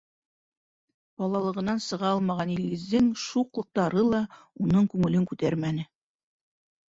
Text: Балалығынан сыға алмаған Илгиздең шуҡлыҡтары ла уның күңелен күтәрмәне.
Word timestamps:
Балалығынан 1.23 1.83
сыға 1.87 2.07
алмаған 2.13 2.53
Илгиздең 2.53 3.11
шуҡлыҡтары 3.25 4.07
ла 4.07 4.23
уның 4.65 4.89
күңелен 4.95 5.29
күтәрмәне. 5.35 5.87